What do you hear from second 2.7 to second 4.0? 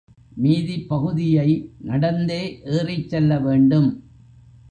ஏறிச் செல்ல வேண்டும்.